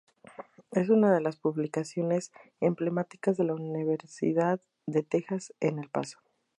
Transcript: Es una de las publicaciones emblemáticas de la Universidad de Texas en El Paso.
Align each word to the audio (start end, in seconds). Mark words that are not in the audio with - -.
Es 0.71 0.89
una 0.89 1.13
de 1.13 1.21
las 1.21 1.35
publicaciones 1.37 2.31
emblemáticas 2.59 3.37
de 3.37 3.43
la 3.43 3.53
Universidad 3.53 4.59
de 4.87 5.03
Texas 5.03 5.53
en 5.59 5.77
El 5.77 5.91
Paso. 5.91 6.17